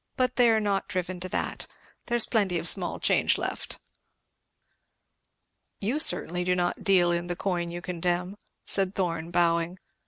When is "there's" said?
2.07-2.25